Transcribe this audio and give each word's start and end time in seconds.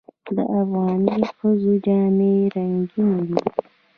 د 0.35 0.37
افغاني 0.59 1.21
ښځو 1.37 1.73
جامې 1.85 2.33
رنګینې 2.55 3.21
دي. 3.29 3.41